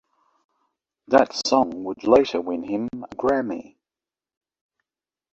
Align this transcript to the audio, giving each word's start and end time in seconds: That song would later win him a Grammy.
That 1.09 1.29
song 1.45 1.83
would 1.83 2.03
later 2.05 2.41
win 2.41 2.63
him 2.63 2.89
a 2.95 3.15
Grammy. 3.15 3.77